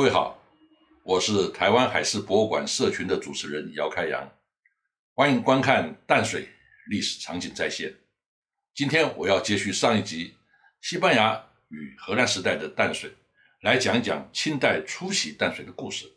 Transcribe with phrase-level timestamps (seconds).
[0.00, 0.42] 各位好，
[1.02, 4.32] 我是台湾海事博物馆社群的主持人姚开阳，
[5.12, 6.48] 欢迎观看淡水
[6.88, 7.94] 历史场景再现。
[8.74, 10.36] 今天我要接续上一集
[10.80, 13.12] 西班牙与荷兰时代的淡水，
[13.60, 16.10] 来讲一讲清代初期淡水的故事。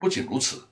[0.00, 0.66] 不仅如此，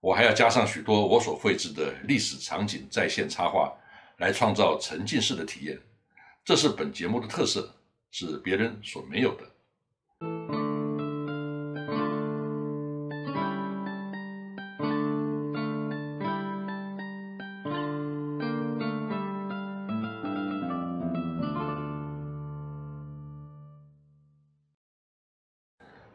[0.00, 3.70] 我还要加上许多我所绘制的历史场景再现插画，
[4.16, 5.78] 来创造沉浸式的体验。
[6.46, 7.76] 这是本节目的特色，
[8.10, 10.53] 是别人所没有的。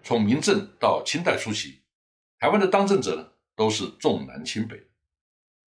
[0.04, 1.82] 从明政到清代初期，
[2.40, 4.88] 台湾的当政者呢都是重南轻北。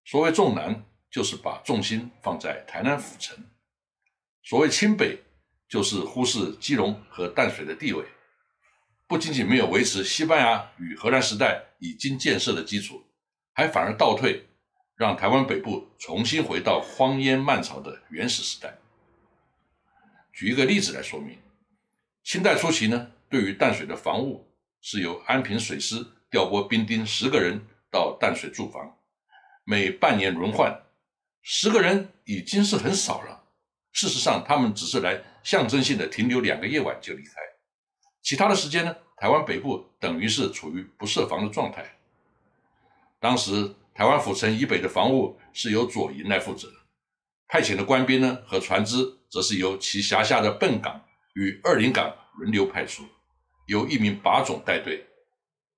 [0.05, 3.37] 所谓重南，就是把重心放在台南府城；
[4.43, 5.23] 所谓轻北，
[5.69, 8.03] 就是忽视基隆和淡水的地位。
[9.07, 13.05] 不仅仅没有维持西班牙与荷兰时代已经建设的基础，
[13.53, 14.45] 还反而倒退，
[14.95, 18.77] 让台湾北部重新回到荒烟蔓草的原始时代。
[20.33, 21.37] 举一个例子来说明，
[22.23, 23.11] 清代初期呢。
[23.33, 24.47] 对于淡水的防务，
[24.79, 27.59] 是由安平水师调拨兵丁十个人
[27.89, 28.95] 到淡水驻防，
[29.63, 30.83] 每半年轮换，
[31.41, 33.45] 十个人已经是很少了。
[33.91, 37.31] 事实上，他们只是来象征性的停留两个夜晚就离开，
[38.21, 41.83] 其他的时间呢，台湾北部等于是处于不设防的状态。
[43.19, 46.67] 当时台湾府城以北的防务是由左营来负责，
[47.47, 48.97] 派遣的官兵呢和船只，
[49.27, 51.03] 则是由其辖下的笨港
[51.33, 53.03] 与二林港轮流派出。
[53.65, 55.05] 由一名把总带队，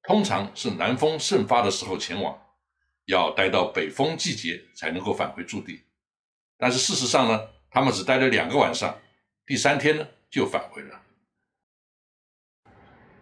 [0.03, 2.39] 通常是南风盛发的时候前往，
[3.05, 5.81] 要待到北风季节才能够返回驻地。
[6.57, 8.97] 但是事实上呢，他们只待了两个晚上，
[9.45, 11.01] 第三天呢就返回了。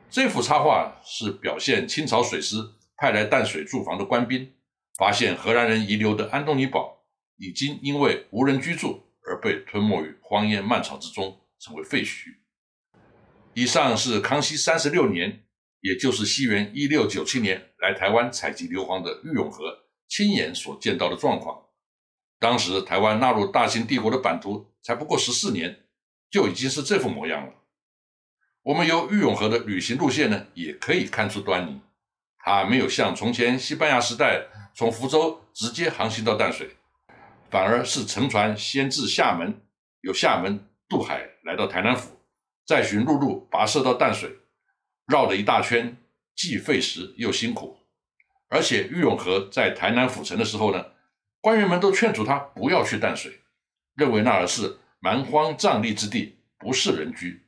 [0.10, 2.58] 这幅插画是表现清朝水师
[2.96, 4.54] 派来淡水驻防的官兵，
[4.98, 7.04] 发现荷兰人遗留的安东尼堡
[7.38, 12.36] 已经因为无人居住而被吞没于荒烟蔓草之中，成为废墟。
[13.56, 15.44] 以上是康熙三十六年，
[15.82, 21.66] 也就是西元一六九七年来台湾采集硫磺的郁永河亲眼所见到的状况。
[22.40, 25.86] 当时台湾纳入大清帝国的版图才不过十四年，
[26.32, 27.54] 就已经是这副模样了。
[28.64, 31.80] 我们由郁永河的旅行路线呢，也可以看出端倪。
[32.40, 36.76] 它没有像从前西班牙时代从福州直接航行到淡水，
[37.52, 39.62] 反而是乘船先至厦门，
[40.02, 42.13] 由厦门渡海来到台南府。
[42.66, 44.38] 再循陆路跋涉到淡水，
[45.08, 45.98] 绕了一大圈，
[46.36, 47.78] 既费时又辛苦。
[48.48, 50.86] 而且郁永河在台南府城的时候呢，
[51.42, 53.42] 官员们都劝阻他不要去淡水，
[53.96, 57.42] 认为那儿是蛮荒瘴疠之地，不适人居。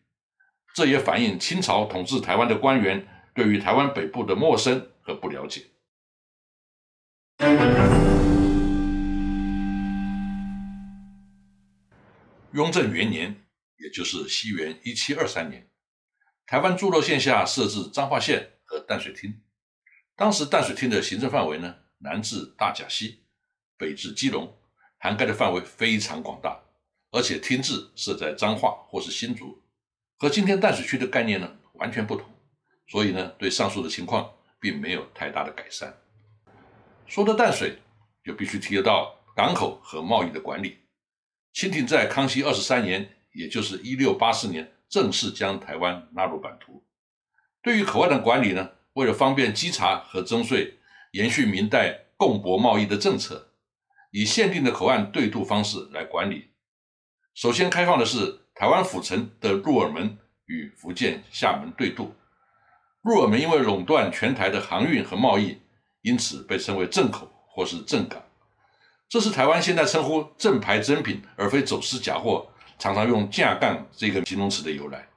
[0.74, 5.62] 这也反映清朝统治台湾的官员对于台湾北部的陌生和不了解。
[12.52, 13.45] 雍正元年。
[13.78, 15.69] 也就是西元一七二三年，
[16.46, 19.41] 台湾诸罗县下设置彰化县和淡水厅。
[20.16, 23.25] 当时淡水厅的行政范围呢，南至大甲溪，
[23.78, 24.58] 北至基隆，
[24.97, 26.58] 涵盖的范围非常广大，
[27.12, 29.62] 而且厅治设在彰化或是新竹，
[30.18, 32.30] 和今天淡水区的概念呢完全不同。
[32.88, 36.02] 所以呢，对上述的情况并没有太大的改善。
[37.06, 37.78] 说到淡水，
[38.24, 40.78] 就必须提得到港口和贸易的管理。
[41.52, 43.12] 清廷在康熙二十三年。
[43.35, 46.84] 也就是一六八四年正式将台湾纳入版图。
[47.62, 50.78] 对于口岸的管理呢，为了方便稽查和征税，
[51.12, 53.51] 延续明代共博贸易的政策，
[54.12, 56.51] 以限定的口岸对渡方式来管理。
[57.34, 62.16] 首先开放的是台湾府城的鹿耳门与福建厦门对渡。
[63.02, 65.59] 鹿耳门因为垄断全台的航运和贸易，
[66.02, 68.23] 因此被称为正口或是正港。
[69.09, 72.52] 这是台湾现在称呼正牌真品而非走私假货。
[72.78, 75.08] 常常用“架杠”这个形容词的由来。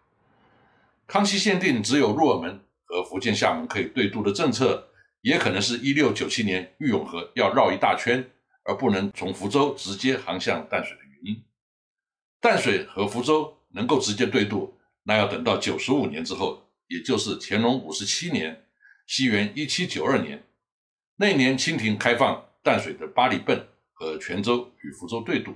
[1.07, 4.89] 康熙限定只有鹿耳门和福建厦门可以对渡的政策，
[5.23, 8.31] 也可能是一六九七年玉永河要绕一大圈，
[8.65, 11.43] 而不能从福州直接航向淡水的原因。
[12.41, 18.65] 淡水和福州能够直接对渡，那要等到九十五年之后，也就是乾隆五十七年
[19.07, 20.45] （西元一七九二年）
[21.17, 25.55] 那年，清廷开放淡水的八里泵和泉州与福州对渡。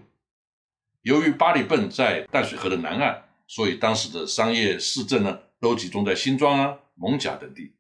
[1.02, 7.74] 由于八里泵在淡水河的南岸，所以当时的商业市镇呢都集中在新庄啊、蒙甲等地。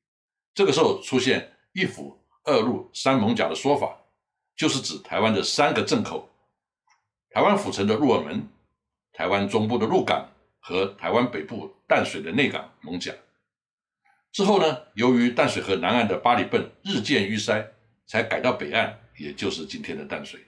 [0.54, 3.96] 这个时候出现“一府二路三蒙甲”的说法，
[4.56, 6.28] 就是指台湾的三个镇口：
[7.30, 8.48] 台湾府城的鹿耳门、
[9.12, 10.28] 台湾中部的鹿港
[10.58, 13.12] 和台湾北部淡水的内港蒙甲。
[14.32, 17.72] 之后呢，由于淡水河南岸的八里泵日渐淤塞，
[18.04, 20.40] 才改到北岸，也就是今天的淡水。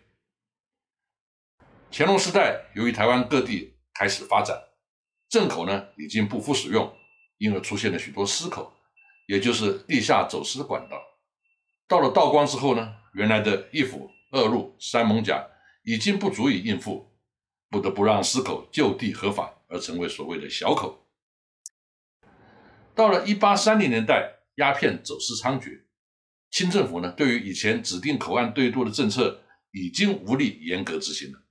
[1.97, 4.61] 乾隆时代，由于台湾各地开始发展，
[5.29, 6.93] 正口呢已经不敷使用，
[7.39, 8.75] 因而出现了许多私口，
[9.29, 11.01] 也就是地下走私的管道。
[11.87, 15.47] 到了道光之后呢，原来的一府、二路、三艋甲
[15.85, 17.13] 已经不足以应付，
[17.71, 21.07] 不得不让私口就地合法，而成为所谓的小口。
[22.93, 25.83] 到了一八三零年代，鸦片走私猖獗，
[26.51, 31.44] 清政府呢对于以前指定口岸对渡的政策已经无力严格执行了。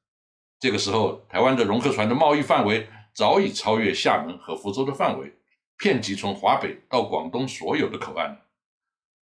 [0.63, 5.33] 这个时候，台湾的融合船的贸易范围早已超越厦门和福州的范围，
[5.77, 8.39] 遍及从华北到广东所有的口岸。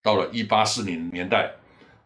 [0.03, 1.55] 到了一八四零年代，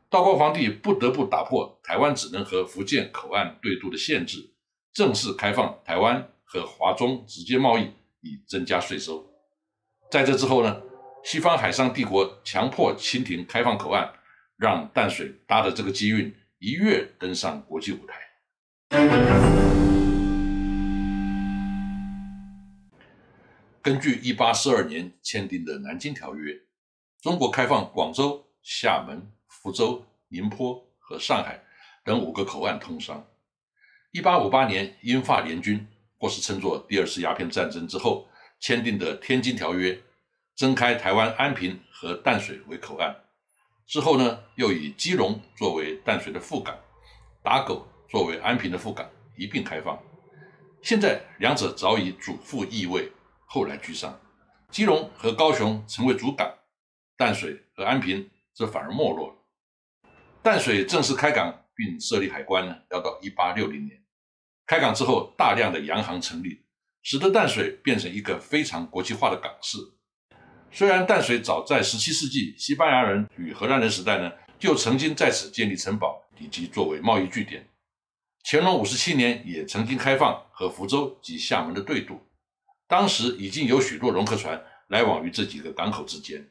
[0.09, 4.53] 道光皇帝不得不打破台湾只能和福建口岸对渡的限制，
[4.93, 7.91] 正式开放台湾和华中直接贸易，
[8.21, 9.21] 以增加税收。
[10.09, 10.81] 在这之后呢，
[11.25, 14.13] 西方海上帝国强迫清廷开放口岸，
[14.55, 18.21] 让淡水搭的这个机运一跃登上国际舞台。
[23.81, 26.53] 根据一八四二年签订的《南京条约》。
[27.21, 31.63] 中国开放广州、厦门、福州、宁波和上海
[32.03, 33.25] 等五个口岸通商。
[34.11, 35.87] 一八五八年，英法联军
[36.17, 38.27] 或是称作第二次鸦片战争之后
[38.59, 39.91] 签订的《天津条约》，
[40.55, 43.15] 增开台湾安平和淡水为口岸。
[43.87, 46.77] 之后呢，又以基隆作为淡水的副港，
[47.43, 49.97] 打狗作为安平的副港一并开放。
[50.81, 53.11] 现在两者早已主副易位，
[53.45, 54.19] 后来居上。
[54.69, 56.53] 基隆和高雄成为主港。
[57.17, 59.35] 淡水和安平则反而没落了。
[60.43, 64.03] 淡水正式开港并设立海关呢，要到一八六零年。
[64.67, 66.65] 开港之后，大量的洋行成立，
[67.01, 69.77] 使得淡水变成一个非常国际化的港市。
[70.71, 74.29] 虽然淡水早在十七世纪西班牙人与荷兰人时代呢，
[74.59, 77.65] 就曾经在此建立城堡以及作为贸易据点。
[78.47, 82.21] 乾隆五十七年也曾经开放和福州及厦门的对渡，
[82.87, 86.47] 当时已经有许多龙客船来往于这几个港口之间。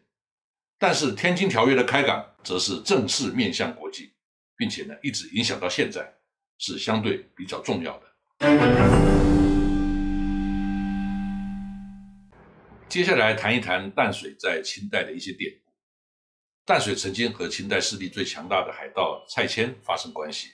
[0.77, 4.13] 但是《天津条约》的开港，则是正式面向国际，
[4.57, 6.13] 并且呢，一直影响到现在，
[6.59, 8.07] 是相对比较重要的。
[12.89, 15.73] 接下来谈一谈淡水在清代的一些典故。
[16.65, 20.49] 淡水曾经和清代势力最强大的海盗蔡牵发生关系。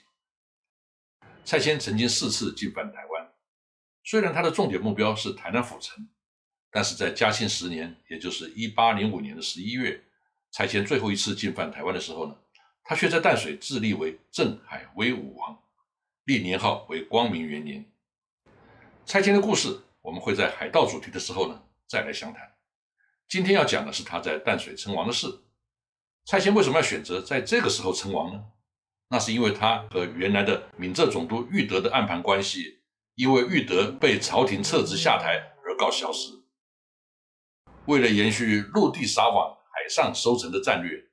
[1.43, 3.31] 蔡牵曾经四次进犯台湾，
[4.03, 6.07] 虽然他的重点目标是台南府城，
[6.69, 10.03] 但是在嘉庆十年，也就是一八零五年的十一月。
[10.51, 12.35] 蔡牵最后一次进犯台湾的时候呢，
[12.83, 15.57] 他却在淡水自立为镇海威武王，
[16.25, 17.85] 立年号为光明元年。
[19.05, 22.53] 蔡牵的故事，我们会在海盗主题的时候呢再来详谈。
[23.27, 25.41] 今天要讲的是他在淡水称王的事。
[26.25, 28.45] 蔡牵为什么要选择在这个时候称王呢？
[29.11, 32.79] 那是因为他和原来的闽浙总督玉德的暗盘关系，
[33.15, 36.31] 因为玉德被朝廷撤职下台而告消失。
[37.85, 39.59] 为了延续陆地撒网。
[39.73, 41.05] 海上收成的战略，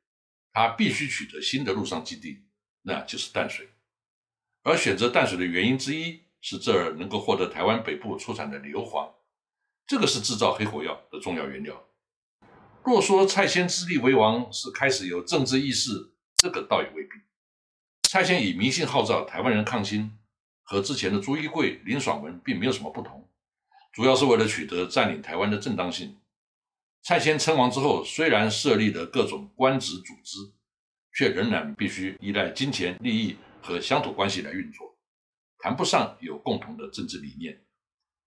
[0.52, 2.44] 他必须取得新的陆上基地，
[2.82, 3.66] 那就是淡水。
[4.62, 9.10] 而选择淡水的原因之一是这儿能够获得台湾北部出产的硫磺，
[9.86, 11.82] 这个是制造黑火药的重要原料。
[12.84, 17.10] 若说蔡牵自立为王是开始有政治意识，这个倒也未必。
[18.10, 20.16] 蔡牵以迷信号召台湾人抗清，
[20.62, 23.28] 和之前的朱一贵、林爽文并没有什么不同，
[23.92, 26.16] 主要是为了取得占领台湾的正当性。
[27.02, 30.38] 蔡牵称王之后，虽然设立了各种官职组织，
[31.12, 34.96] 却仍然必须依赖金钱利益和乡土关系来运作，
[35.58, 37.62] 谈不上有共同的政治理念。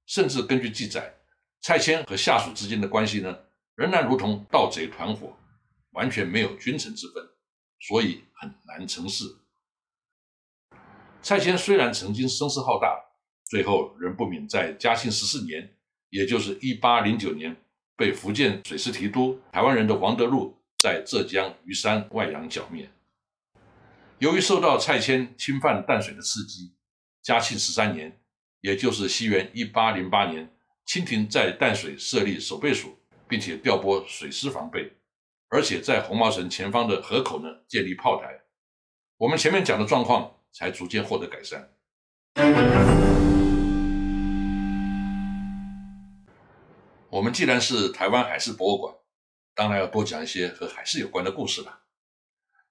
[0.06, 1.12] 甚至根据记载，
[1.60, 3.36] 蔡牵和下属之间的关系呢，
[3.74, 5.36] 仍然如同盗贼团伙，
[5.94, 7.28] 完全没有君臣之分，
[7.80, 9.26] 所以很难成事。
[11.22, 13.00] 蔡牵虽然曾经声势浩大，
[13.46, 15.76] 最后仍不免在嘉庆十四年，
[16.10, 17.56] 也就是一八零九年。
[17.96, 22.90] 被福建水师提督台湾人的王德禄在浙江余山外洋剿灭。
[24.18, 26.74] 由于受到蔡牵侵犯淡水的刺激，
[27.22, 28.20] 嘉庆十三年，
[28.62, 30.52] 也就是西元一八零八年，
[30.86, 32.98] 清廷在淡水设立守备署，
[33.28, 34.92] 并且调拨水师防备，
[35.50, 38.42] 而且在红毛城前方的河口呢建立炮台。
[39.18, 41.74] 我们前面讲的状况才逐渐获得改善。
[47.10, 48.96] 我们既然是台湾海事博物馆，
[49.54, 51.82] 当然要多讲一些和海事有关的故事了。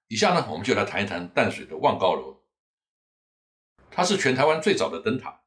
[0.07, 2.41] 以下呢，我们就来谈一谈淡水的望高楼。
[3.89, 5.41] 它是全台湾最早的灯塔。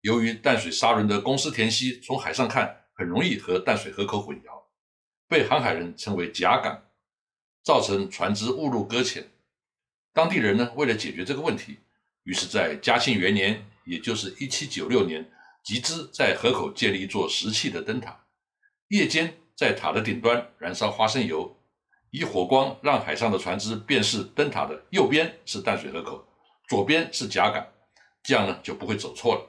[0.00, 4.64] 由于淡水沙仑的公司田溪从海上看很容易和淡水河口混淆，
[5.28, 6.82] 被航海人称为甲港，
[7.62, 9.30] 造成船只误入搁浅。
[10.12, 11.78] 当地人呢，为了解决这个问题，
[12.24, 15.30] 于是，在嘉庆元年，也就是一七九六年，
[15.64, 18.24] 集资在河口建立一座石砌的灯塔，
[18.88, 21.56] 夜间在塔的顶端燃烧花生油，
[22.10, 26.26] 以火光让海上的船只辨识灯塔的右边是淡水河口，
[26.68, 27.66] 左边是甲港，
[28.22, 29.42] 这样呢就不会走错了。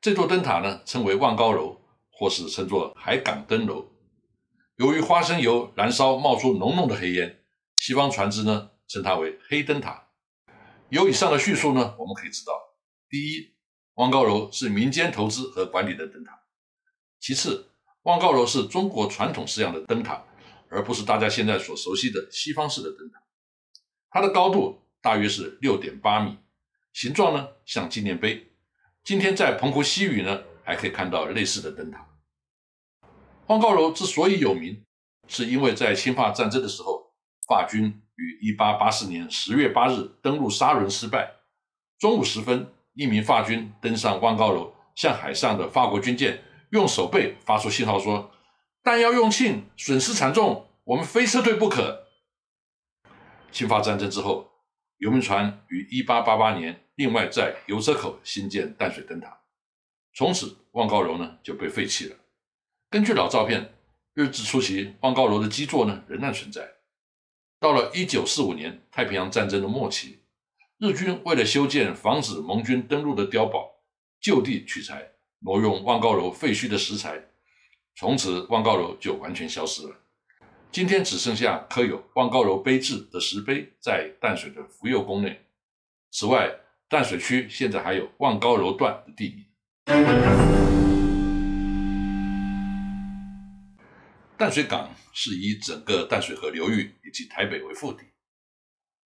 [0.00, 3.86] 这座灯塔呢称为望高楼，或是称作海港灯楼。
[4.76, 7.38] 由于花生油燃烧冒出浓浓的黑烟，
[7.76, 10.08] 西方船只呢称它为黑灯塔。
[10.90, 12.52] 由以上的叙述呢，我们可以知道：
[13.08, 13.54] 第一，
[13.94, 16.32] 望高楼是民间投资和管理的灯塔；
[17.18, 17.70] 其次，
[18.02, 20.22] 望高楼是中国传统式样的灯塔，
[20.68, 23.22] 而不是大家现在所熟悉的西方式的灯塔。
[24.10, 26.36] 它的高度大约是六点八米，
[26.92, 28.52] 形状呢像纪念碑。
[29.02, 32.06] 今天在澎湖西屿呢，还可以看到类似的灯塔。
[33.46, 34.84] 望高楼之所以有名，
[35.26, 37.01] 是因为在侵华战争的时候，
[37.46, 41.32] 法军于1884年10月8日登陆沙伦失败。
[41.98, 48.30] 中午时分，一名法军登上望高楼，向海上的法国军舰用手背发出信号说
[48.82, 52.06] ：“弹药用尽，损失惨重，我们非撤退不可。”
[53.52, 54.50] 侵法战争之后，
[54.98, 59.40] 游民船于1888年另外在油车口新建淡水灯塔，
[60.14, 62.16] 从此望高楼呢就被废弃了。
[62.88, 63.74] 根据老照片，
[64.14, 66.68] 日治初期望高楼的基座呢仍然存在。
[67.62, 70.18] 到了一九四五年太平洋战争的末期，
[70.78, 73.70] 日军为了修建防止盟军登陆的碉堡，
[74.20, 77.22] 就地取材，挪用望高楼废墟的石材，
[77.94, 79.94] 从此望高楼就完全消失了。
[80.72, 85.40] 今天只剩下刻有望高楼碑志的石碑在淡水的福佑宫内。
[86.10, 86.50] 此外，
[86.88, 90.81] 淡水区现在还有望高楼段的地名。
[94.42, 98.02] 淡水港是以整个淡水河流域以及台北为腹地，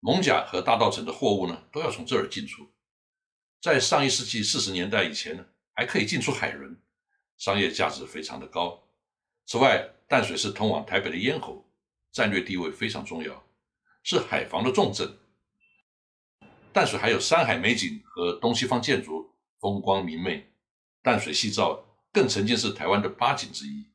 [0.01, 2.69] 蒙甲和大稻城的货物呢都要从这儿进出。
[3.61, 6.77] 在上一世纪四十年代以前呢，还可以进出海轮，
[7.37, 8.83] 商业价值非常的高。
[9.45, 11.65] 此外，淡水是通往台北的咽喉，
[12.11, 13.41] 战略地位非常重要，
[14.03, 15.17] 是海防的重镇。
[16.73, 20.51] 淡水还有山海美景和东西方建筑，风光明媚。
[21.01, 23.85] 淡水夕照更曾经是台湾的八景之一。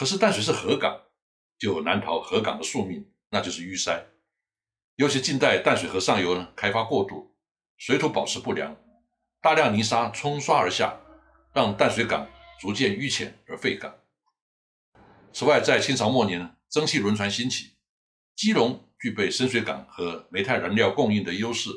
[0.00, 0.98] 可是淡水是河港，
[1.58, 4.06] 就难逃河港的宿命，那就是淤塞。
[4.96, 7.36] 尤其近代淡水河上游呢开发过度，
[7.76, 8.74] 水土保持不良，
[9.42, 10.98] 大量泥沙冲刷而下，
[11.52, 12.26] 让淡水港
[12.58, 13.94] 逐渐淤浅而废港。
[15.34, 17.72] 此外，在清朝末年呢，蒸汽轮船兴起，
[18.34, 21.68] 基隆具备深水港和煤炭燃料供应的优势，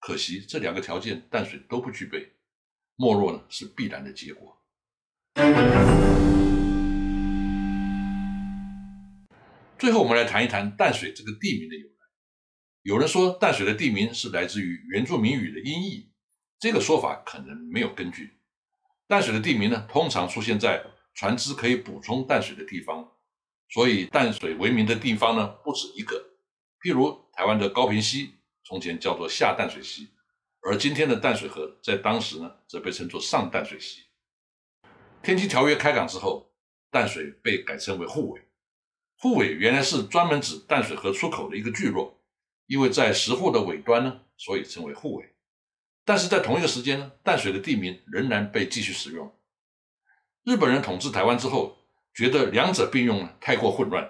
[0.00, 2.32] 可惜这两个条件淡水都不具备，
[2.96, 4.56] 没落呢是必然的结果。
[9.78, 11.94] 最后，我们来谈一谈淡水这个地名的由来。
[12.82, 16.10] 有人说，淡水的地名是来自于原住民语的音译，
[16.58, 18.38] 这个说法可能没有根据。
[19.06, 23.12] 淡水的地名呢，通常出现在船只可以补充淡水的地方，
[23.68, 26.16] 所以淡水为名的地方呢不止一个。
[26.80, 30.08] 譬如台湾的高平溪，从前叫做下淡水溪，
[30.62, 34.04] 而今天的淡水河在当时呢则被称作上淡水溪。
[35.22, 36.54] 天津条约开港之后，
[36.90, 38.45] 淡水被改称为护尾。
[39.18, 42.20] 护尾原来是专门指淡水河出口的一个聚落，
[42.66, 45.34] 因为在石沪的尾端呢，所以称为护尾。
[46.04, 49.34] 但是在同一个时间呢，淡水的地名仍然被继续使用。
[50.44, 51.78] 日本人统治台湾之后，
[52.14, 54.08] 觉得两者并用呢太过混乱，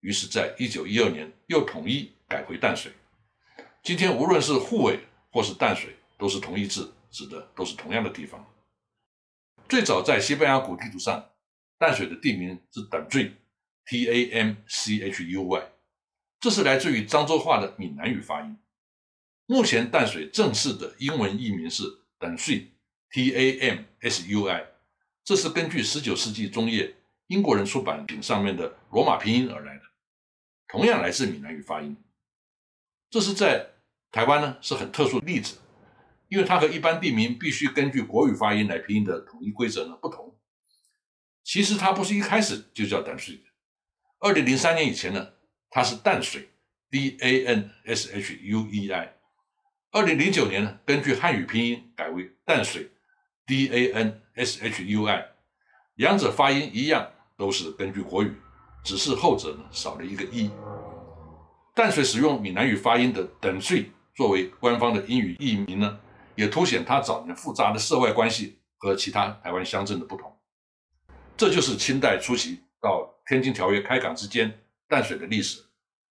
[0.00, 2.92] 于是在一九一二年又统一改回淡水。
[3.82, 8.42] 今天无论是护尾或是淡水，都是同义字，指的都是同样的地方。
[9.68, 11.30] 最早在西班牙古地图上，
[11.76, 13.34] 淡水的地名是等最。
[13.86, 15.72] T A M C H U Y，
[16.40, 18.56] 这是来自于漳州话的闽南语发音。
[19.46, 21.82] 目前淡水正式的英文译名是
[22.18, 22.72] 等税
[23.10, 24.66] T A M S U I，
[25.22, 29.82] 这是根据十九世纪中叶英国人出版品上面的罗马拼音而来的，
[30.68, 31.96] 同样来自闽南语发音。
[33.10, 33.70] 这是在
[34.10, 35.58] 台湾呢是很特殊的例子，
[36.28, 40.34] 因为它和一般地名必须根据国语发音来拼音的统一规则呢不同。
[41.42, 43.42] 其实它不是一开始就叫淡水的。
[44.24, 45.28] 二零零三年以前呢，
[45.68, 46.48] 它是淡水
[46.90, 49.12] ，D A N S H U E I。
[49.90, 52.90] 二零零九年呢，根据汉语拼音改为淡水
[53.46, 55.26] ，D A N S H U I。
[55.96, 58.34] 两者发音一样，都是根据国语，
[58.82, 60.50] 只是后者呢少了一个 “e”。
[61.74, 66.00] 淡水使用闽南语发音的等税作为官方的英语译名呢，
[66.34, 70.34] 也凸显它早年复杂的涉外关系和其他台湾乡镇的不同。
[71.36, 73.13] 这就是清代初期到。
[73.26, 75.62] 天津条约开港之间淡水的历史。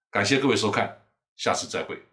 [0.09, 1.05] 感谢各位收看，
[1.35, 2.12] 下次再会。